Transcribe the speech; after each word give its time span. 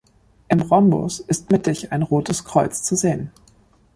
Im 0.49 0.61
Rhombus 0.61 1.19
ist 1.19 1.51
mittig 1.51 1.91
ein 1.91 2.01
Rotes 2.01 2.43
Kreuz 2.43 2.81
zu 2.81 2.95
sehen. 2.95 3.29